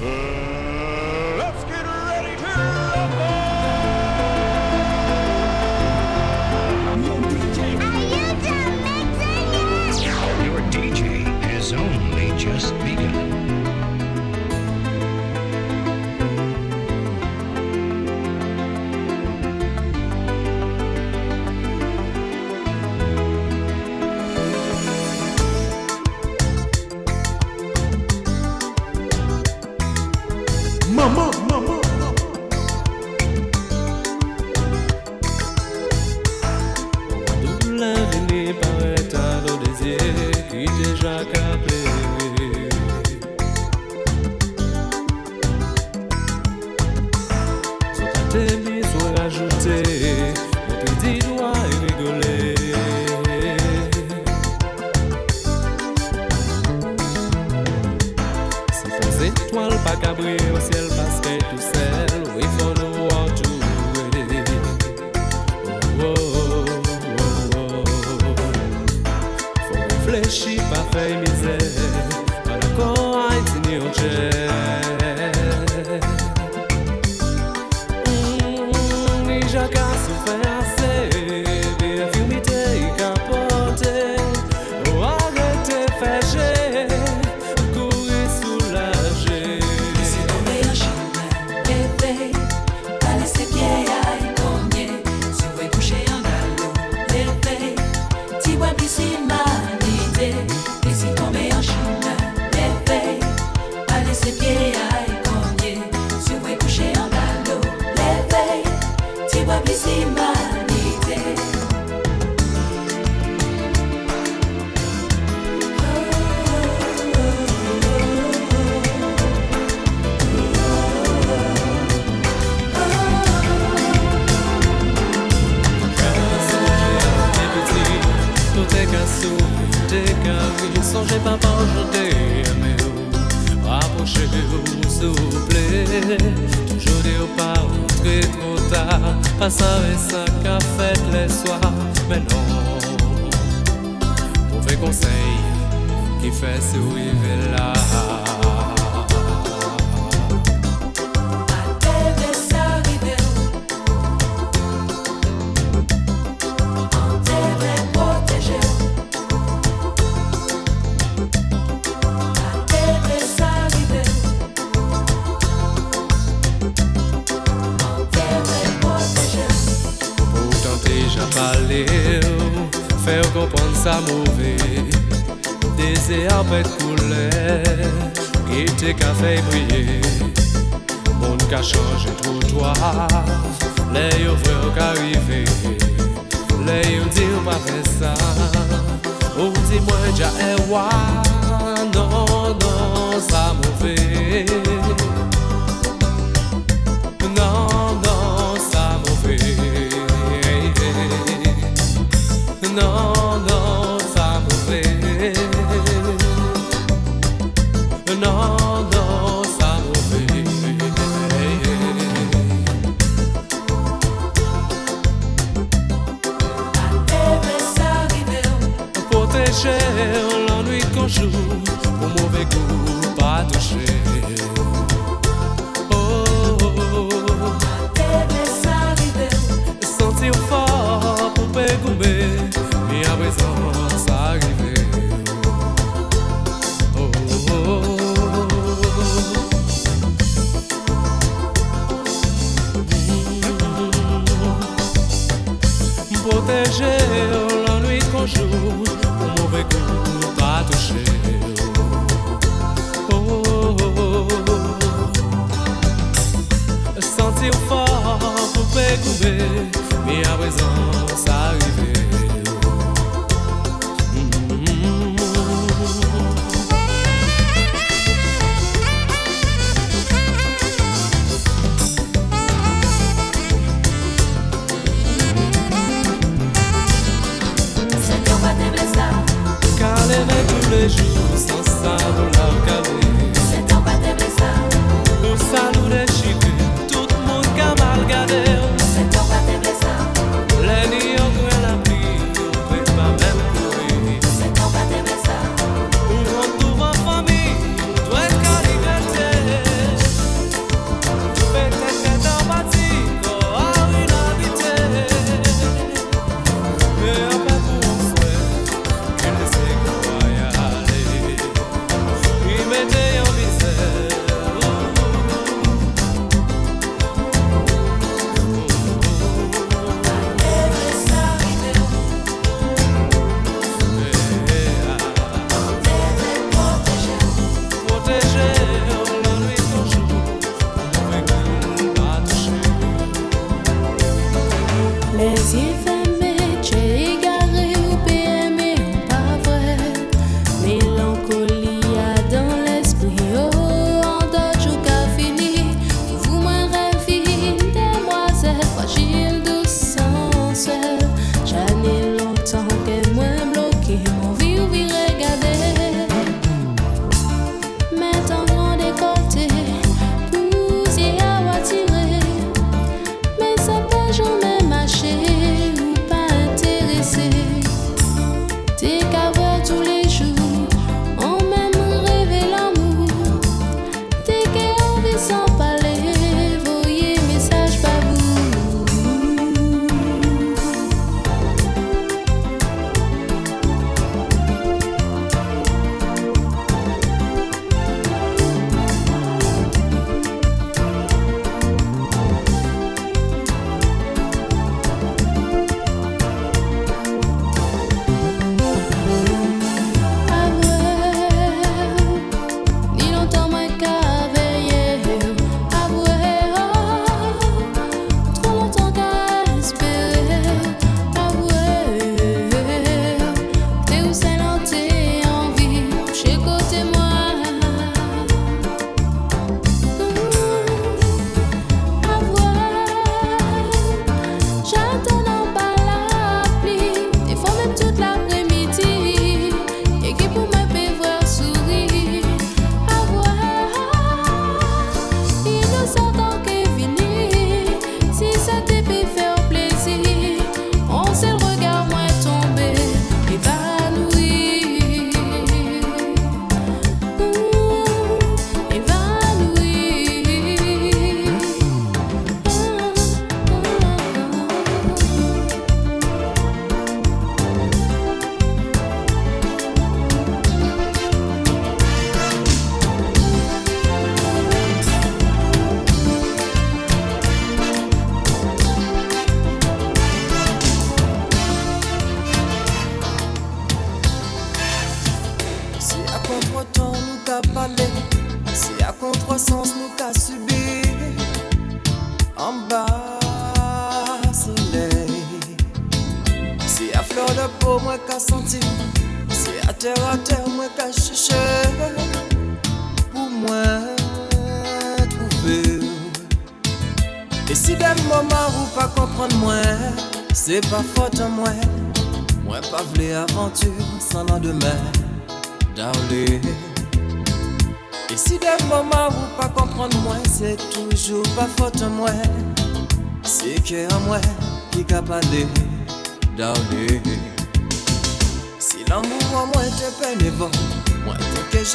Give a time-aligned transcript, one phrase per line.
[0.00, 0.57] Ou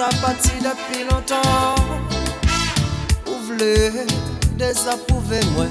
[0.04, 1.76] déjà parti depuis longtemps.
[3.26, 3.92] Vous voulez
[4.58, 5.66] désapprouver moi.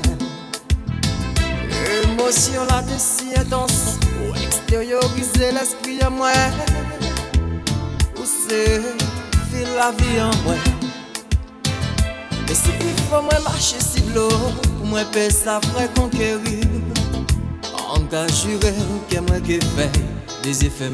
[1.71, 6.31] L'émotion là de si intense, pour extérioriser l'esprit à moi
[9.51, 10.55] fil la vie en moi.
[12.49, 14.29] Et si il faut moi marcher si l'eau,
[14.79, 16.65] pour moi payer ça ferait conquérir.
[17.95, 18.47] Engage
[19.11, 19.91] que moi qui fait
[20.43, 20.91] des effets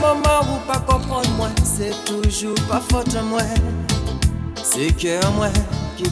[0.00, 3.42] Moments où pas comprendre moi, c'est toujours pas faute moi.
[4.62, 5.48] C'est que moi
[5.96, 6.04] qui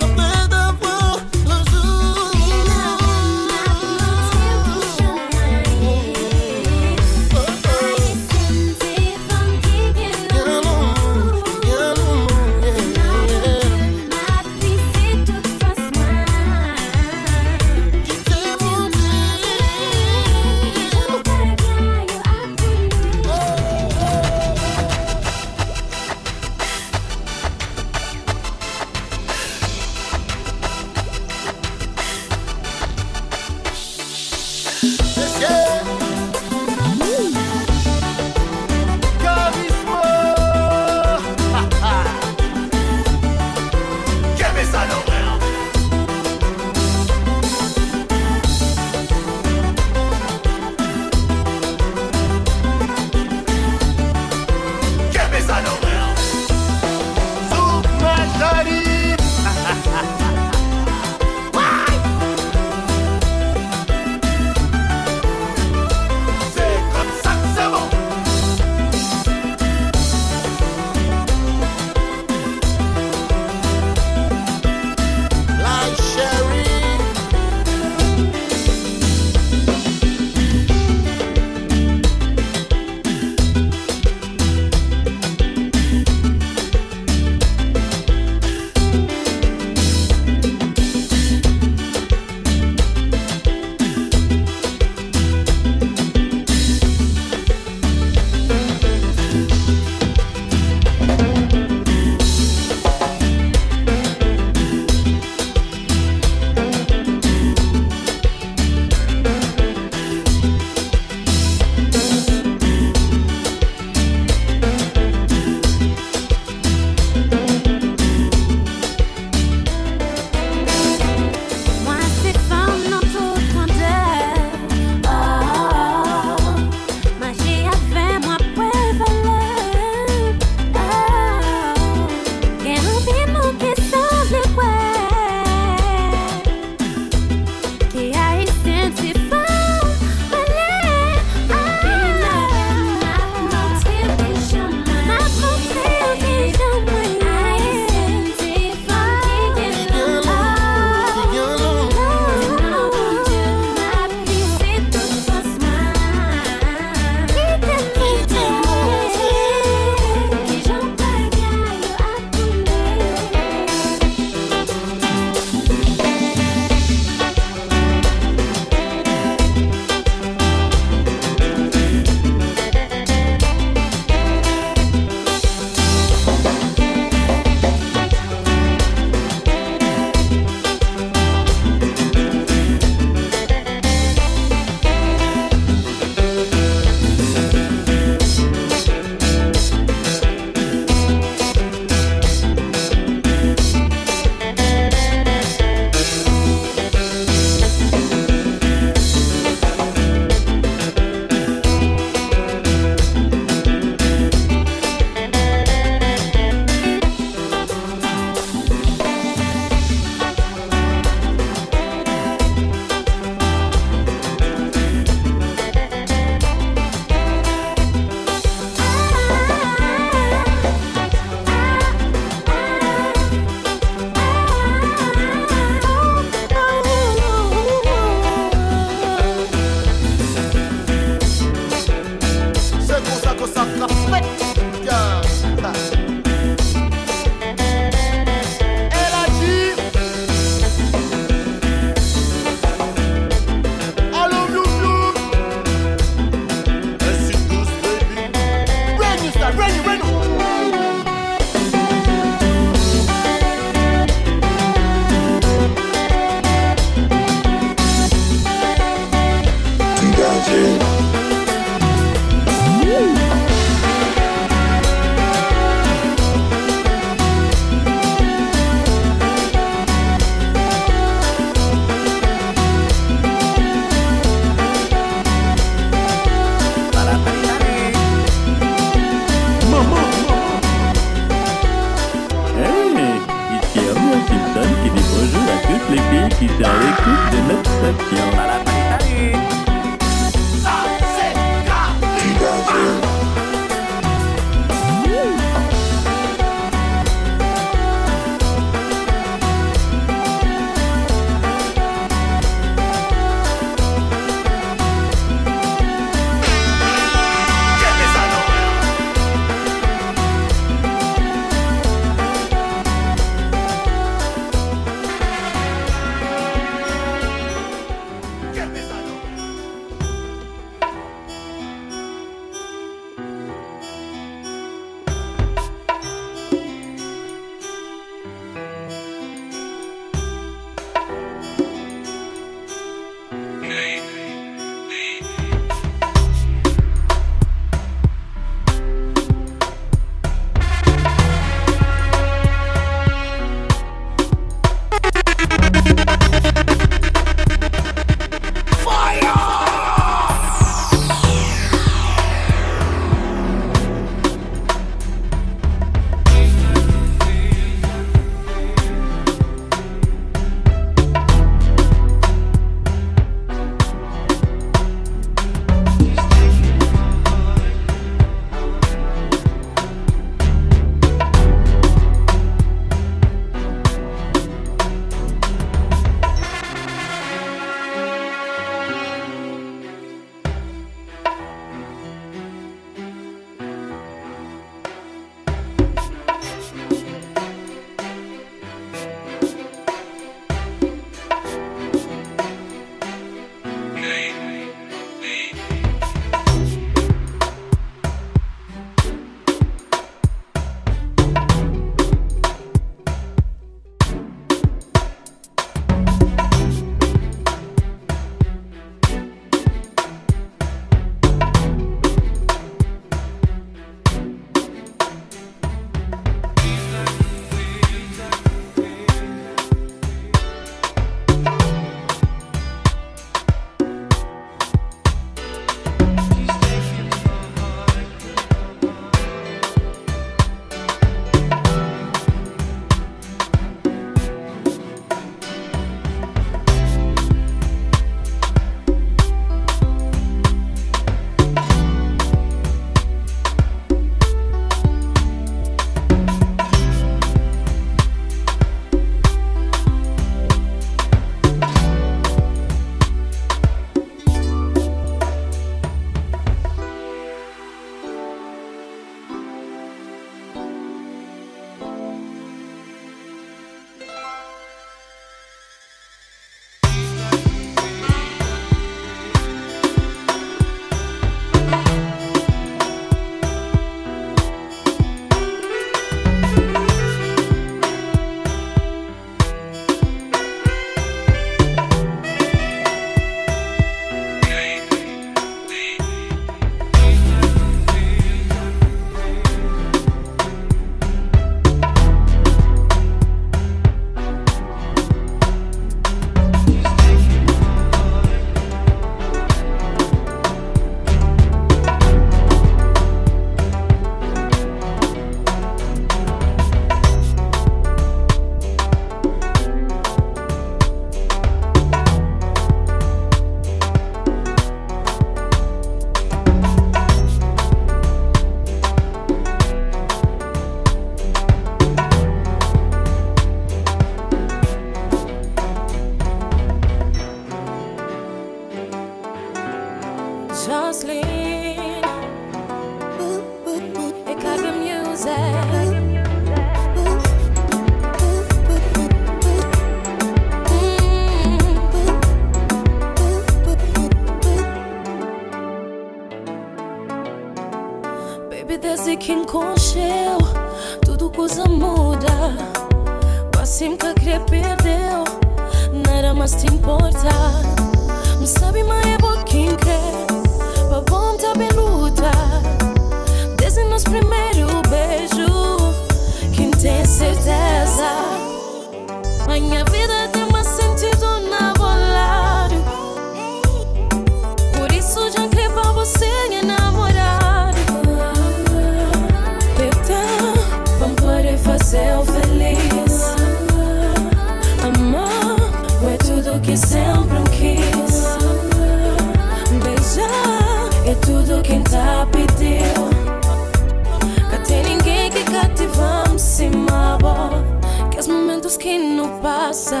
[599.42, 600.00] passa.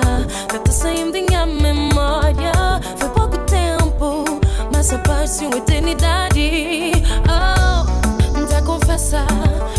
[0.50, 2.52] Deve saindo de minha memória.
[2.96, 4.24] Foi pouco tempo
[4.72, 6.92] Mas a paz de uma eternidade.
[7.28, 8.62] Oh, me dá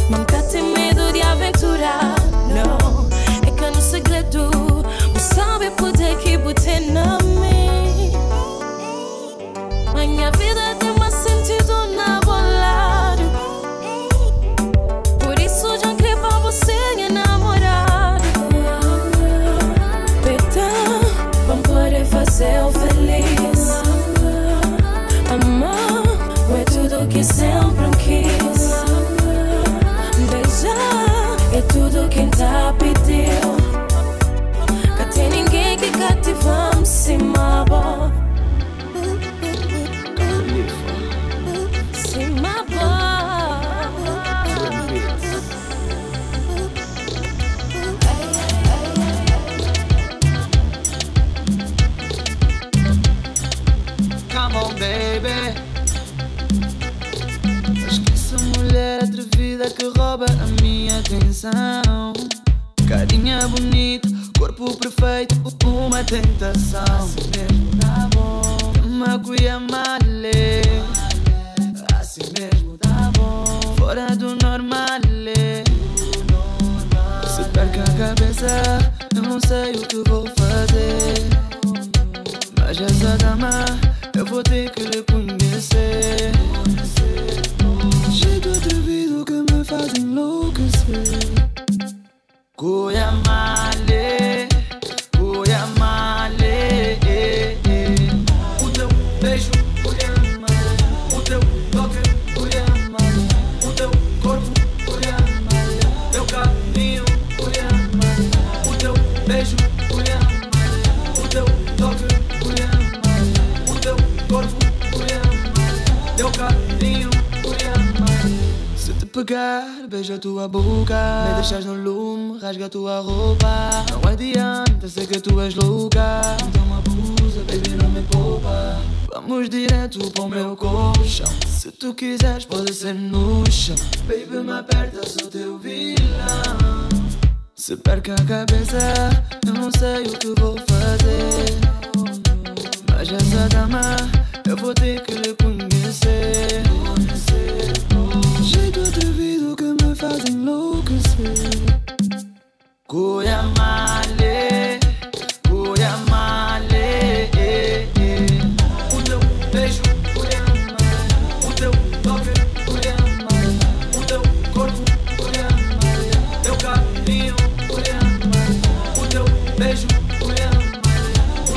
[0.09, 2.15] Nunca tem medo de aventura
[2.53, 3.07] Não,
[3.47, 4.51] é que no segredo
[5.15, 8.11] o sabe poder que botar na mim.
[9.95, 10.62] Minha vida
[61.43, 62.13] atenção.
[62.87, 65.35] Carinha bonita, corpo perfeito,
[65.65, 67.09] uma tentação.
[68.85, 69.82] Uma cuia mais.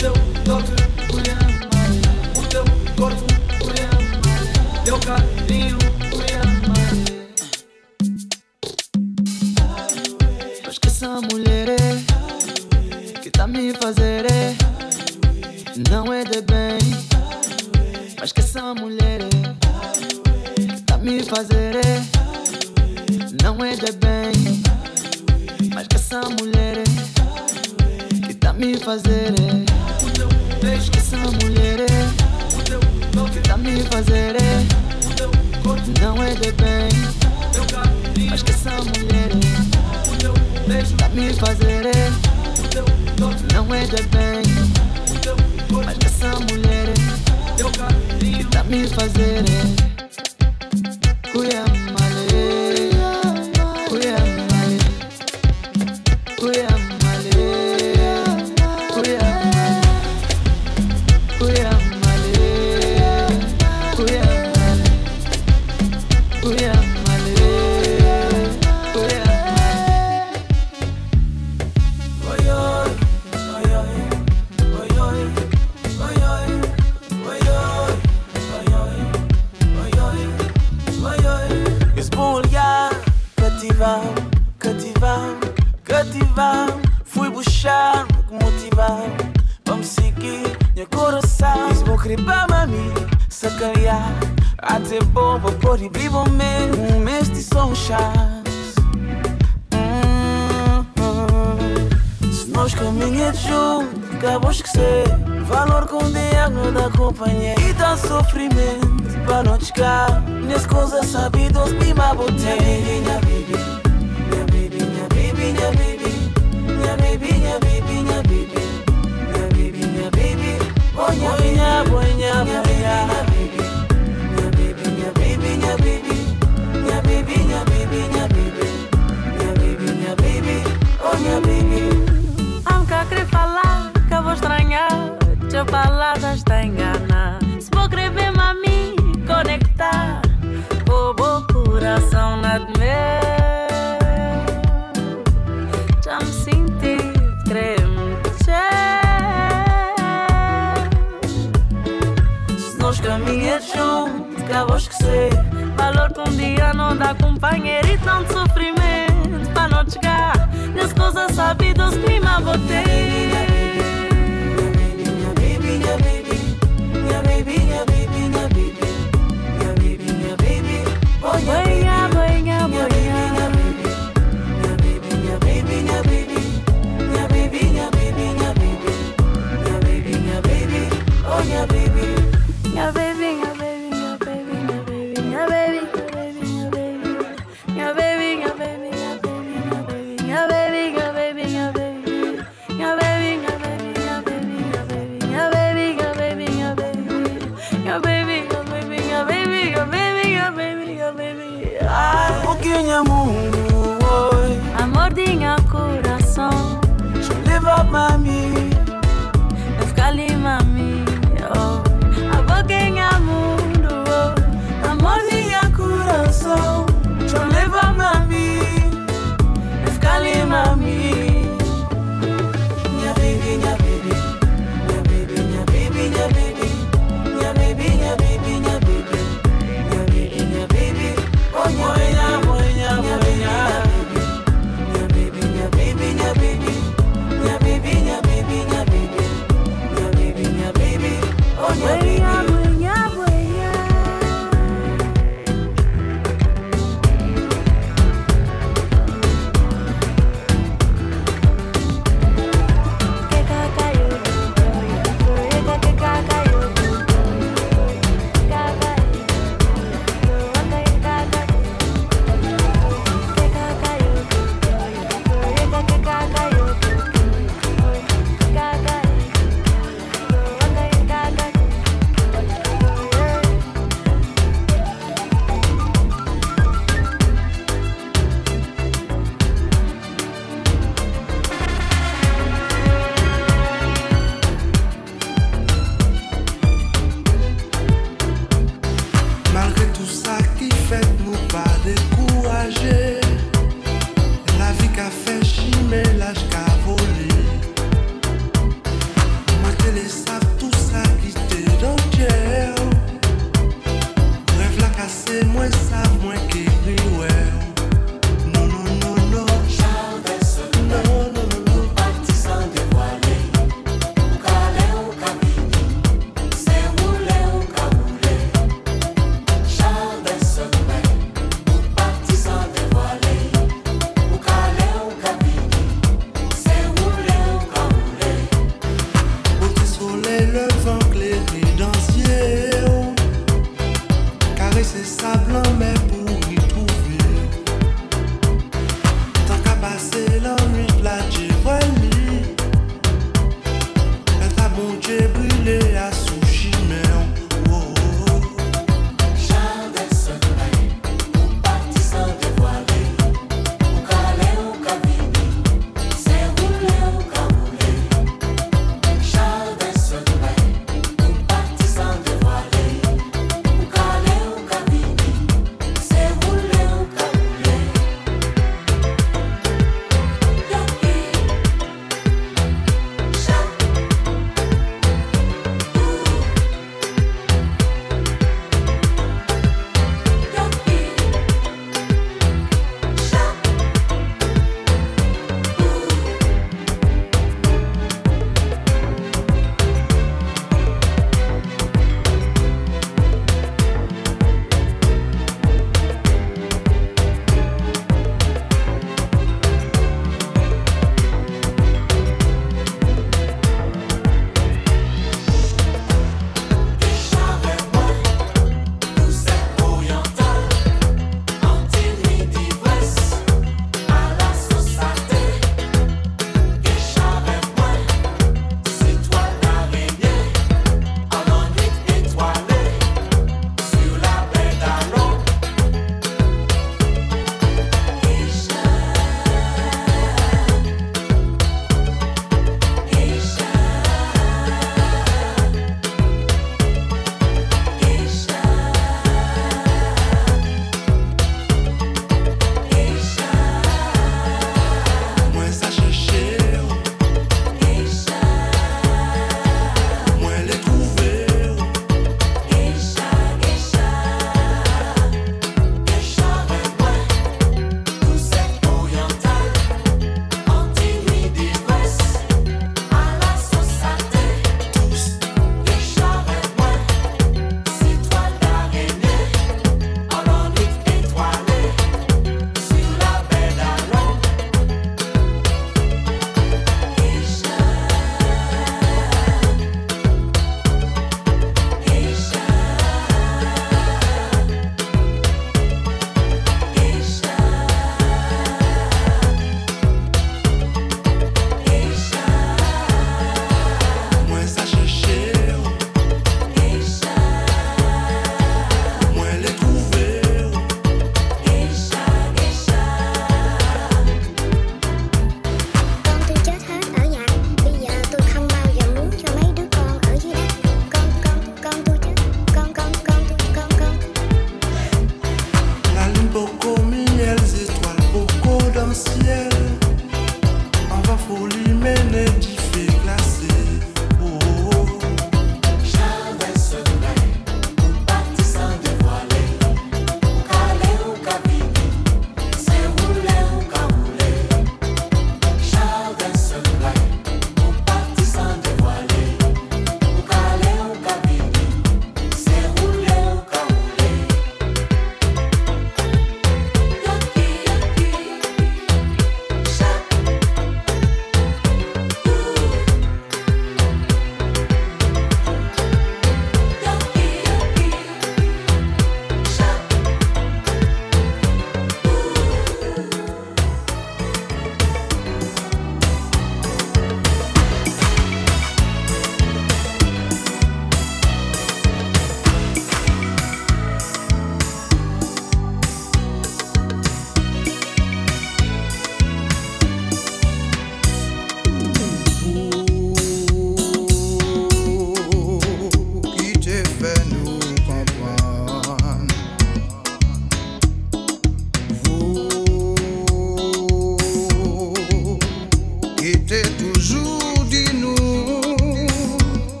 [0.00, 0.14] teu
[0.46, 0.72] toque
[1.08, 1.90] por amar,
[2.34, 2.64] o teu
[2.96, 3.24] corpo
[3.58, 5.79] por amar, teu carinho.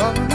[0.00, 0.29] 넌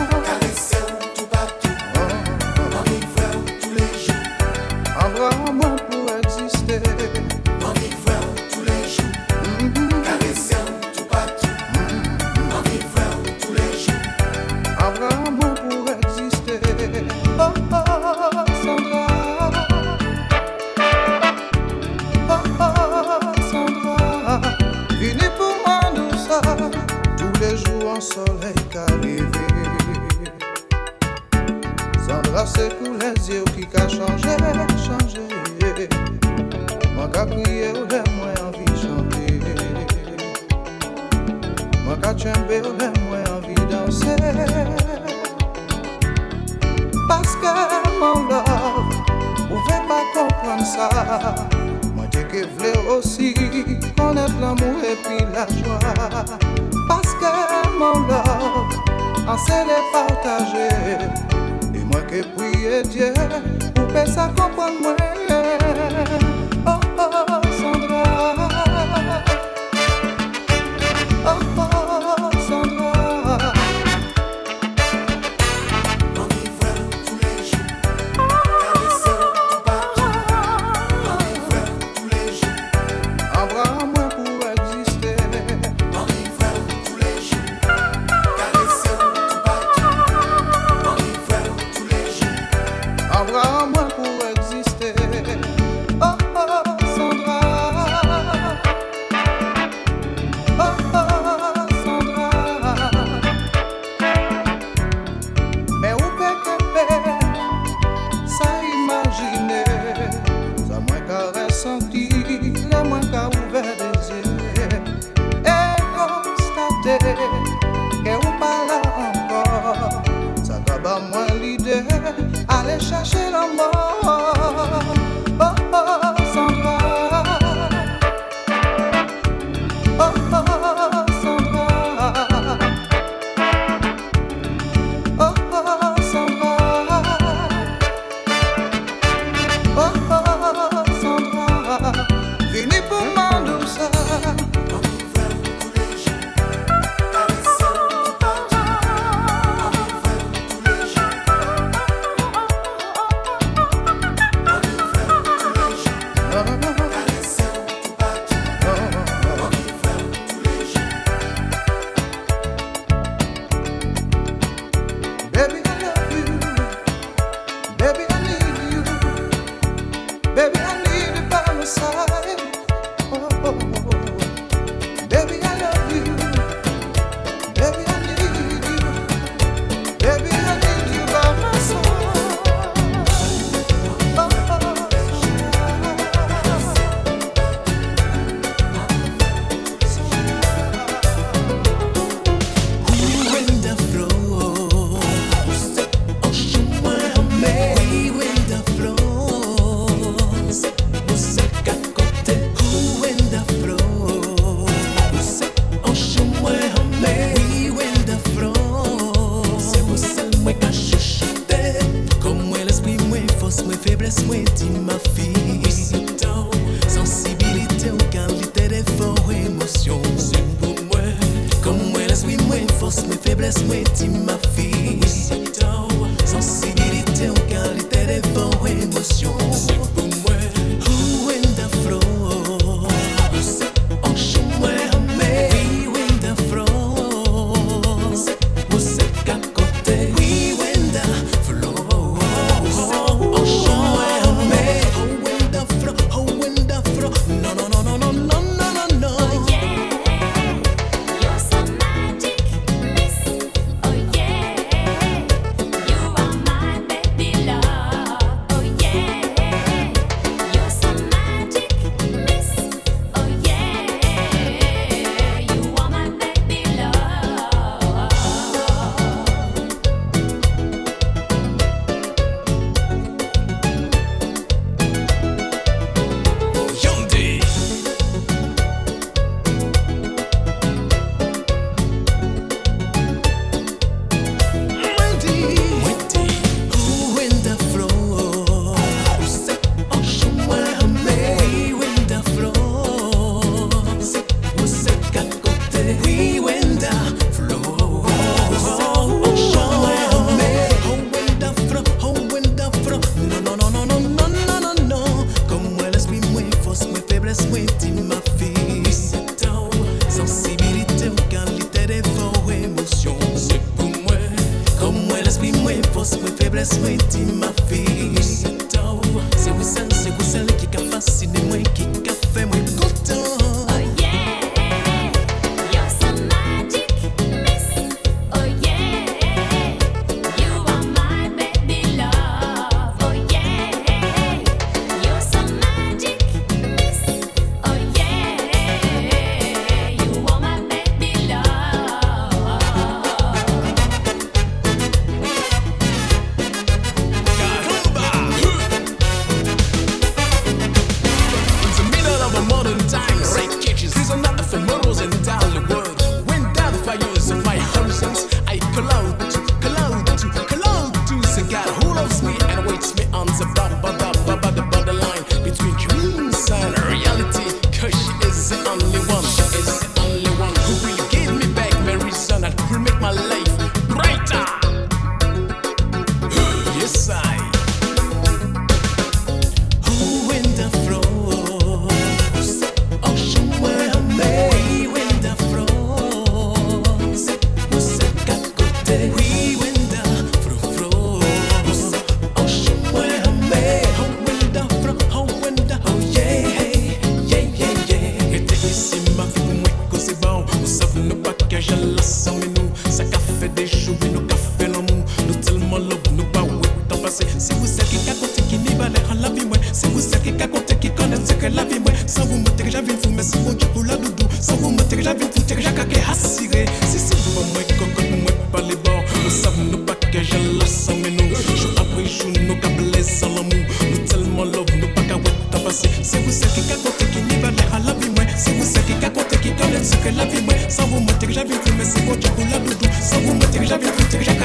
[410.25, 413.37] qui cacote qui connaissent que la vie Sans vous montrer que j'avais une mais si
[413.37, 414.25] vous tu pour la doudou.
[414.41, 415.69] Sans vous montrer que j'avais une fou, t'es que j'ai.
[415.69, 419.03] Si si vous moi coco moi pas les bords.
[419.23, 421.29] Nous savons nous pas que je la sens mais nous.
[421.35, 423.65] Je après jour nous câblés sans l'amour.
[423.91, 425.89] Nous tellement love nous pas qu'à ouais passer.
[426.01, 428.83] C'est vous celle qui cacote qui n'y va l'air à la vie C'est vous celle
[428.85, 431.99] qui cacote qui connaissent que la vie Sans vous montrer que j'avais une mais si
[432.01, 432.87] vous tu pour la doudou.
[432.99, 434.35] Sans vous montrer que j'avais une fou, t'es que j'ai.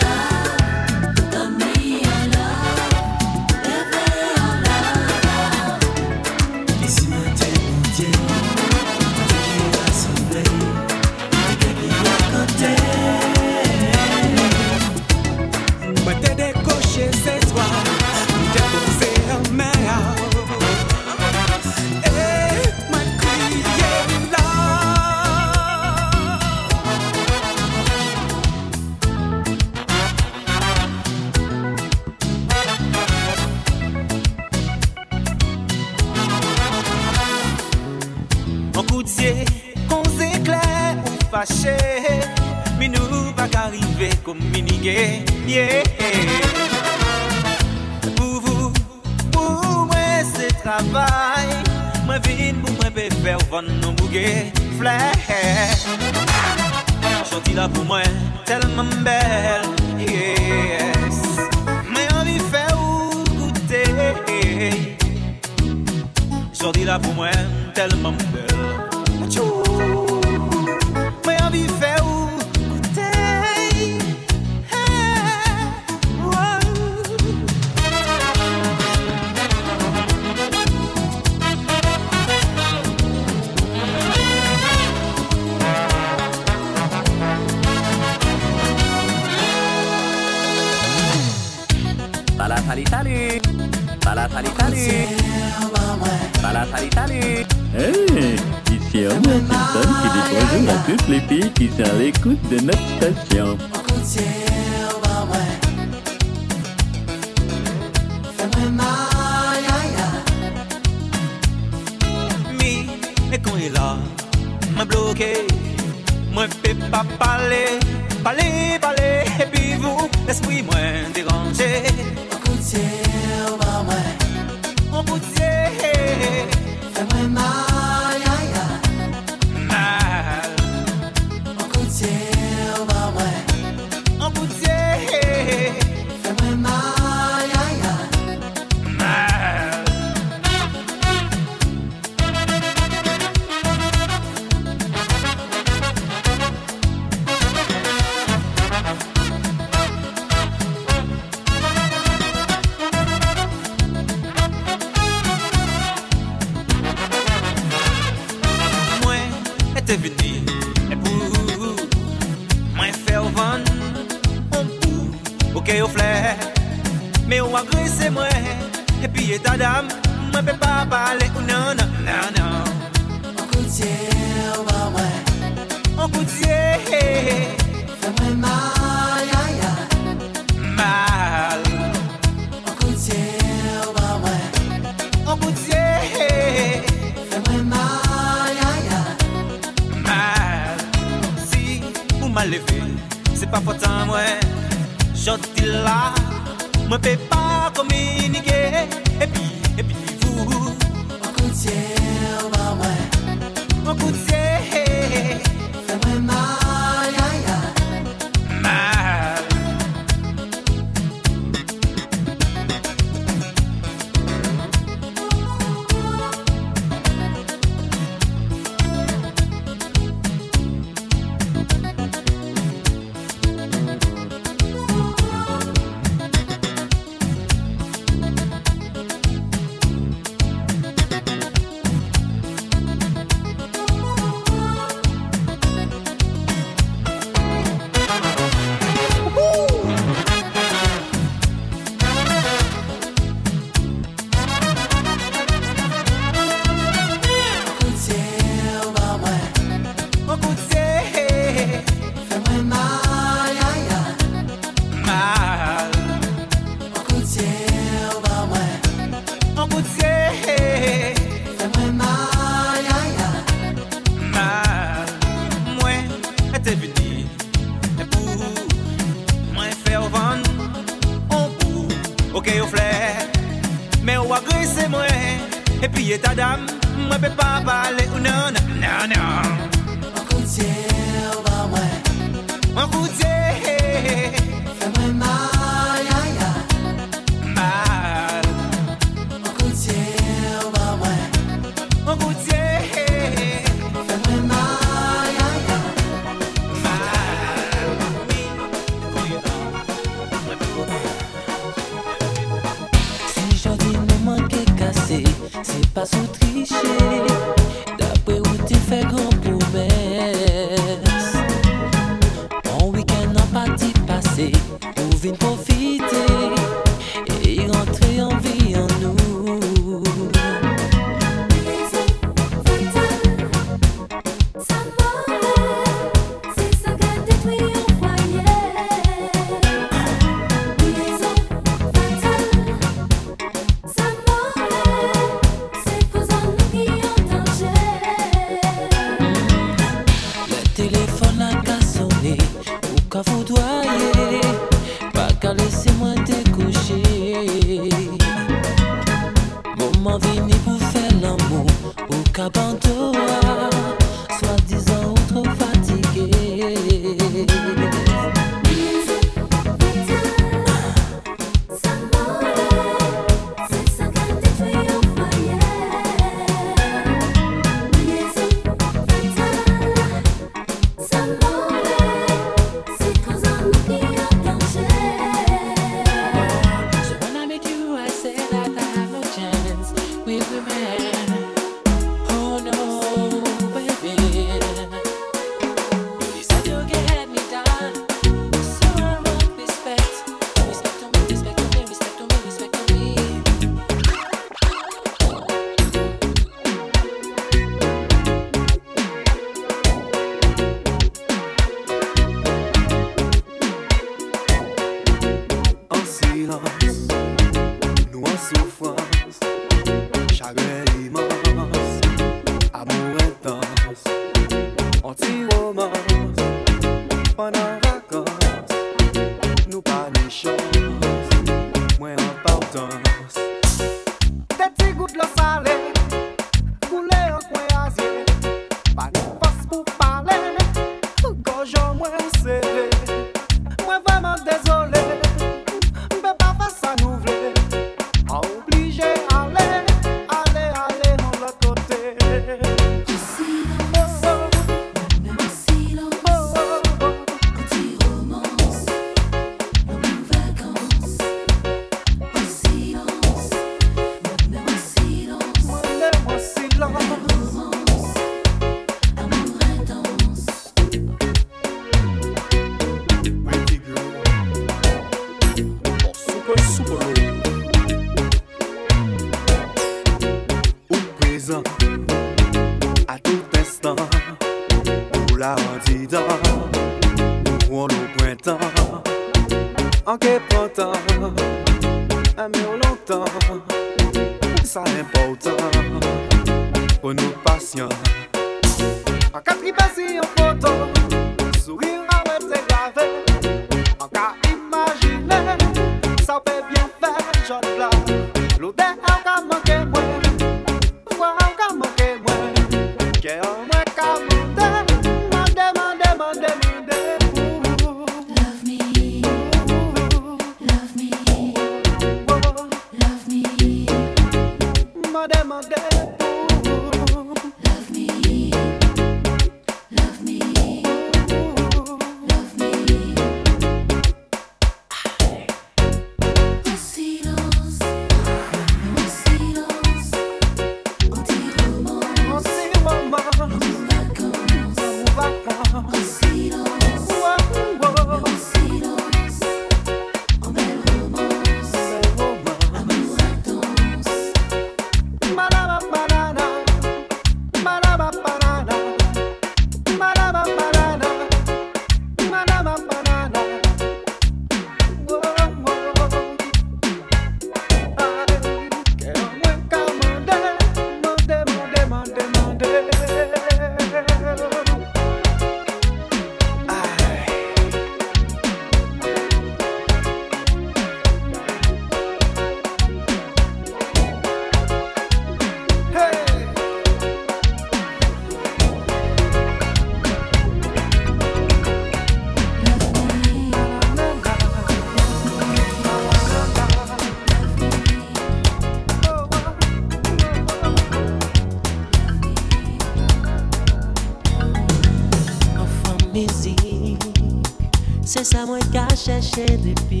[599.41, 600.00] Cherché depuis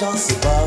[0.00, 0.57] nous pas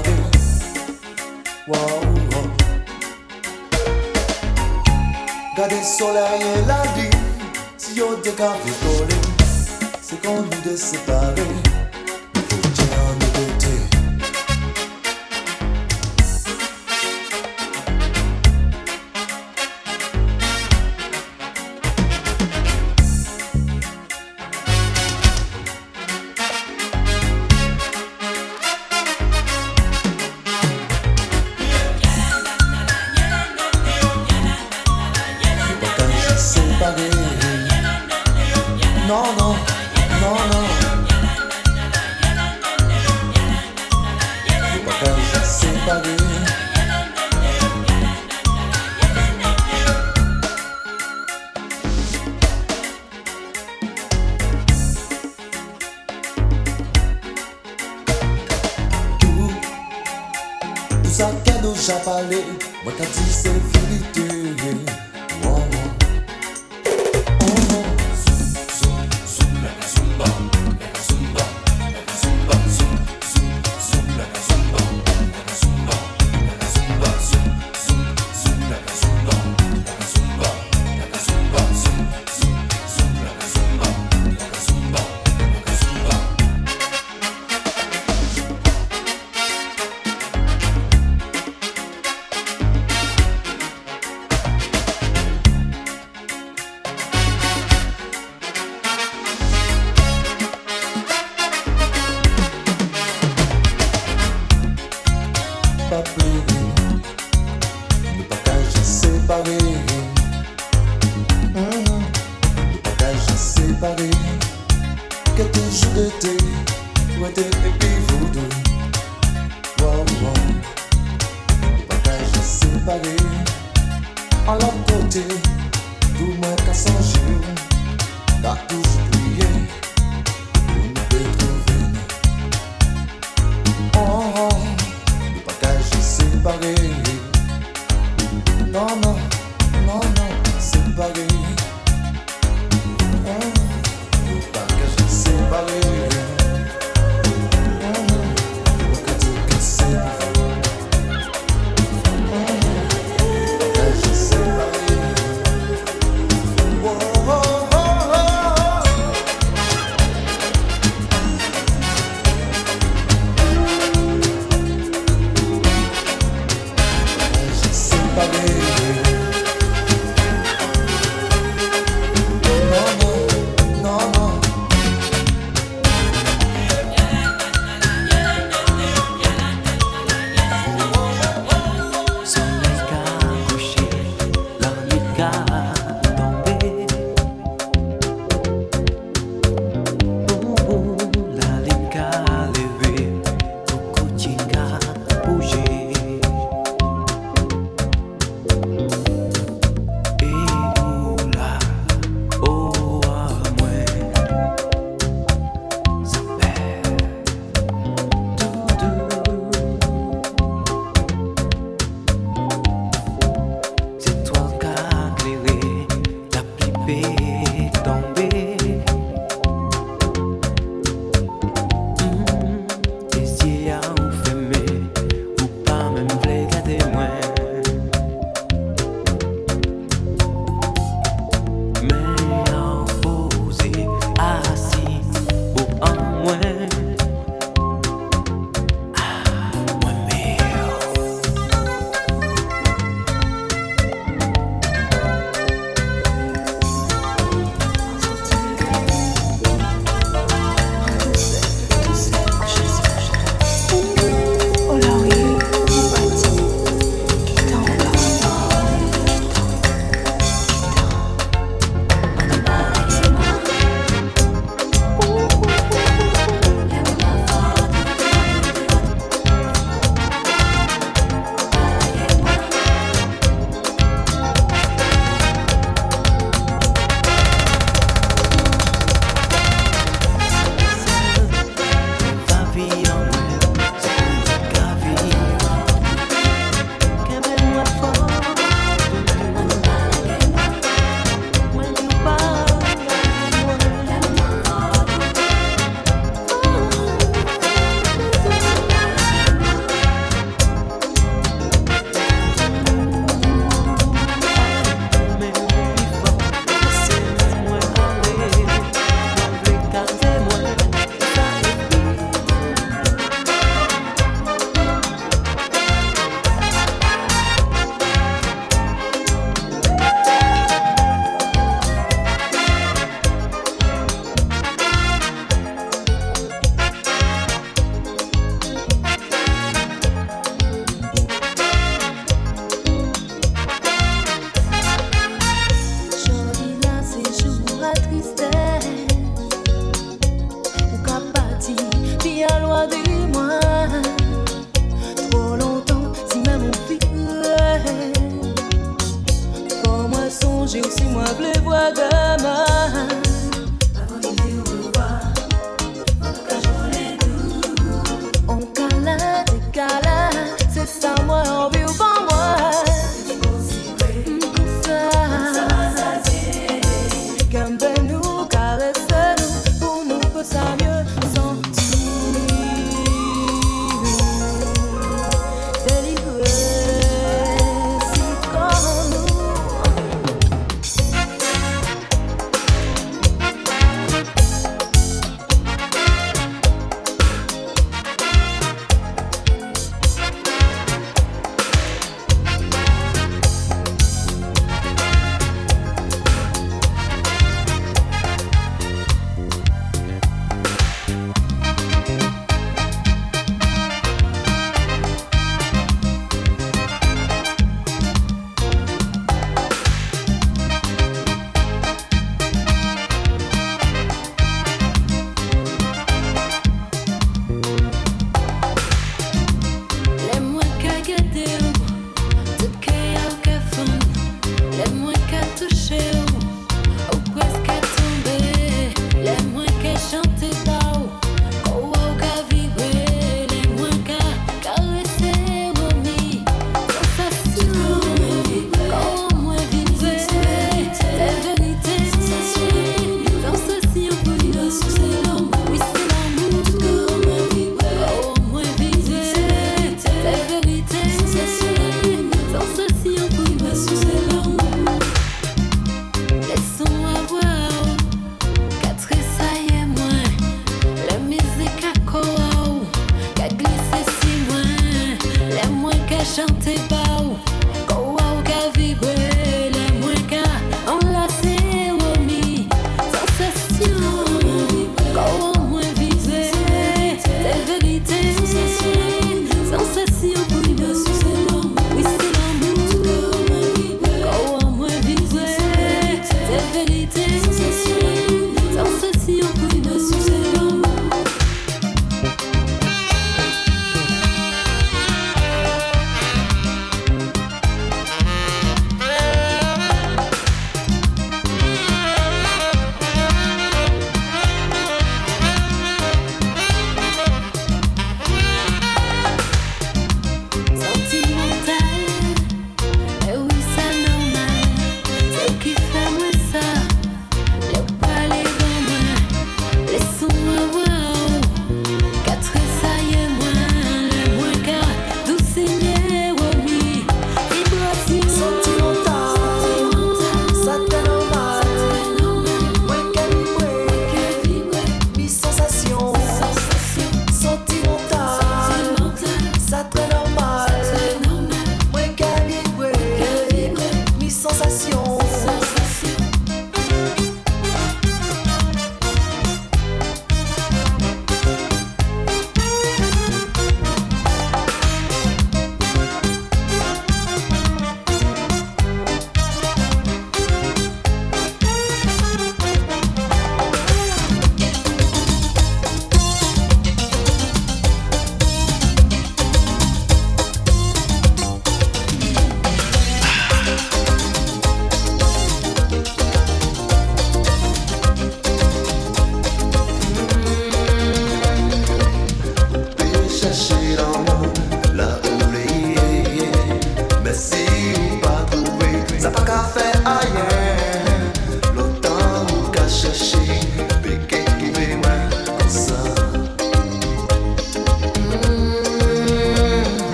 [45.91, 46.20] body.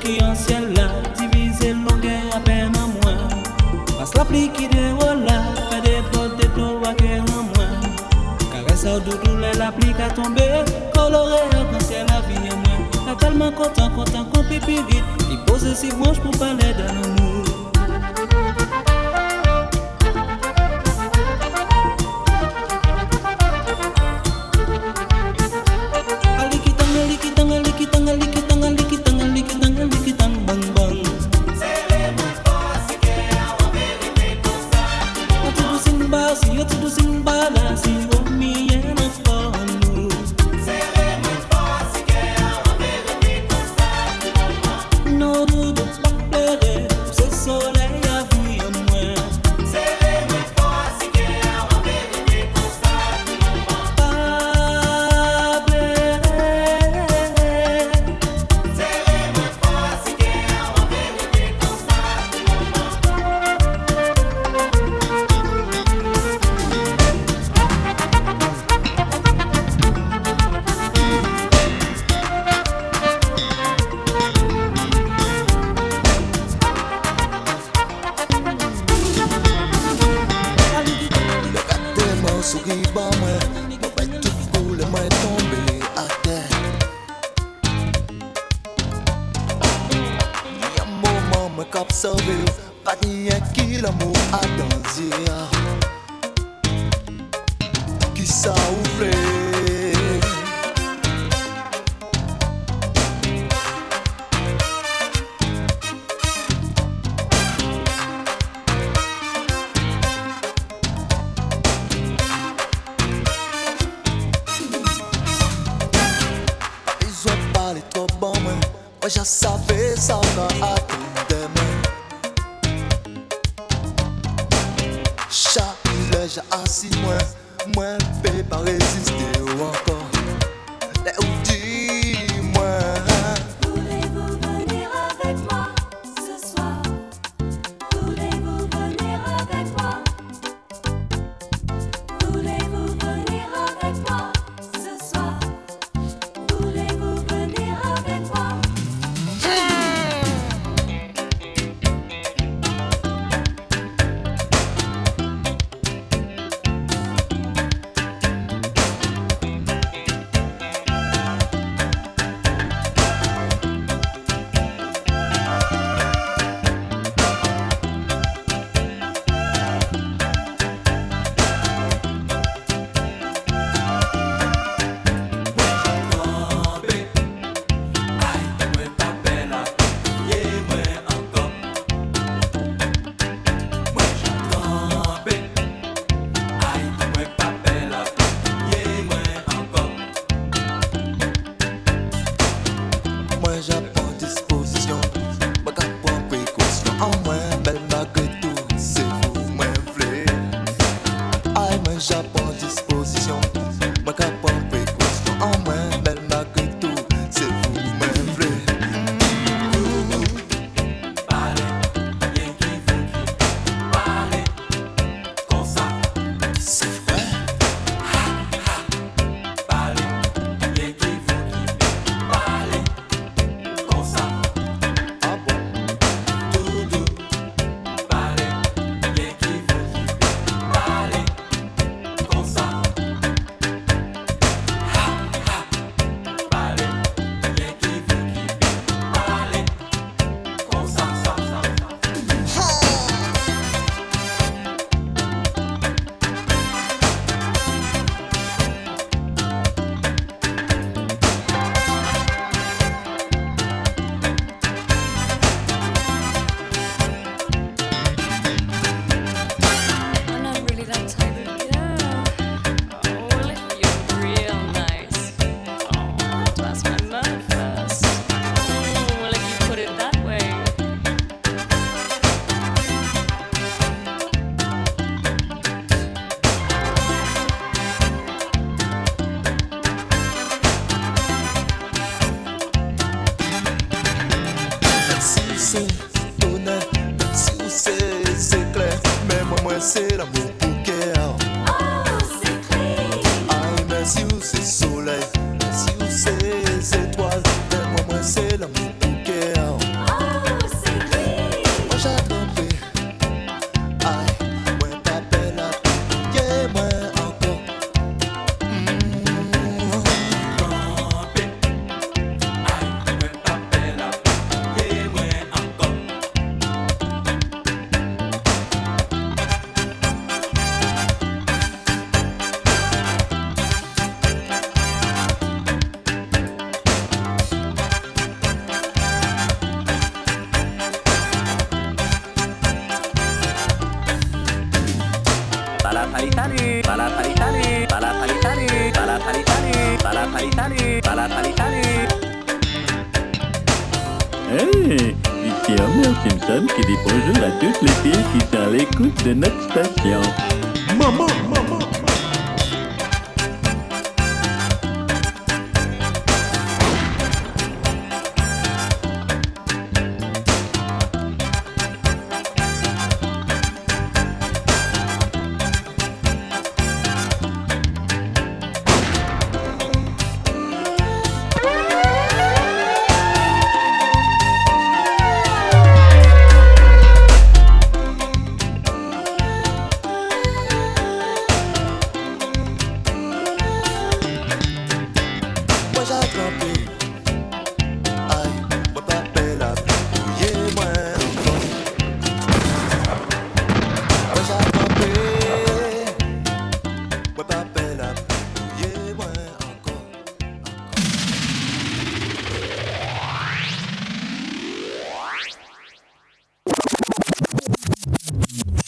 [0.00, 3.16] qui en ciel là, divisez longueur à peine en moi.
[3.98, 5.26] Passe la pluie qui déroule,
[5.70, 7.66] fait des potes de ton roi en moi.
[8.52, 10.42] Caresse au doudou, la pluie qui a tombé,
[10.94, 12.76] coloré à penser la vie en moi.
[13.06, 17.39] T'as tellement content, content qu'on pipi vite, il pose ses manches pour parler de l'amour.